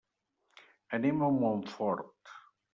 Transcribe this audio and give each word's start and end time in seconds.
Anem 0.99 1.21
a 1.21 1.31
Montfort. 1.37 2.37